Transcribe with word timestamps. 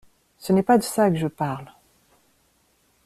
Ce 0.39 0.51
n’est 0.51 0.63
pas 0.63 0.79
de 0.79 0.83
ça 0.83 1.11
que 1.11 1.15
je 1.15 1.27
parle. 1.27 1.71